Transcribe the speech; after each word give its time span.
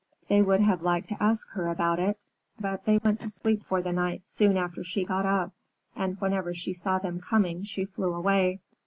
They 0.29 0.41
would 0.41 0.61
have 0.61 0.81
liked 0.81 1.09
to 1.09 1.21
ask 1.23 1.47
her 1.51 1.67
about 1.67 1.99
it, 1.99 2.25
but 2.59 2.85
they 2.85 2.97
went 2.97 3.21
to 3.21 3.29
sleep 3.29 3.63
for 3.63 3.83
the 3.83 3.93
night 3.93 4.27
soon 4.27 4.57
after 4.57 4.83
she 4.83 5.05
got 5.05 5.27
up, 5.27 5.51
and 5.95 6.19
whenever 6.19 6.55
she 6.55 6.73
saw 6.73 6.97
them 6.97 7.19
coming 7.21 7.61
she 7.61 7.85
flew 7.85 8.11
away. 8.15 8.61